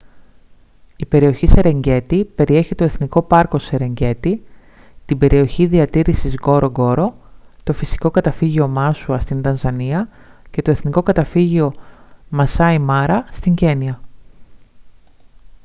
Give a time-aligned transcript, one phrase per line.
[0.95, 4.43] η περιοχή σερενγκέτι περιέχει το εθνικό πάρκο σερενγκέτι
[5.05, 7.13] την περιοχή διατήρησης νγκορονγκόρο
[7.63, 10.09] το φυσικό καταφύγιο μάσουα στην τανζανία
[10.51, 11.73] και το εθνικό καταφύγιο
[12.29, 13.99] μασάι μάρα στην κένυα